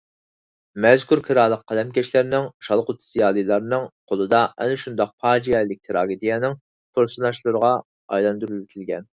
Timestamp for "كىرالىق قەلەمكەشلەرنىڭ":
1.27-2.47